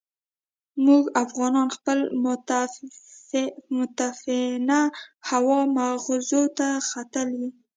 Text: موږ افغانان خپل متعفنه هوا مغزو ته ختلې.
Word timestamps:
موږ 0.85 1.03
افغانان 1.23 1.67
خپل 1.77 1.99
متعفنه 3.77 4.81
هوا 5.29 5.59
مغزو 5.77 6.43
ته 6.57 6.67
ختلې. 6.89 7.47